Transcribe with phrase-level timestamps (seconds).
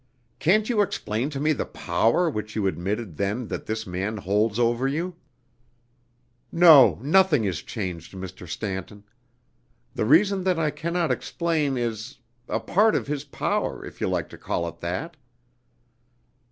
[0.39, 4.57] "Can't you explain to me the power which you admitted then that this man holds
[4.57, 5.15] over you?"
[6.51, 8.49] "No, nothing is changed, Mr.
[8.49, 9.03] Stanton!
[9.93, 12.17] The reason that I cannot explain is
[12.49, 15.17] a part of his power, if you like to call it that."